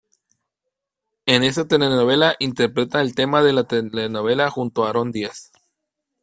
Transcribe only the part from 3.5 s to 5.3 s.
la telenovela junto a Aarón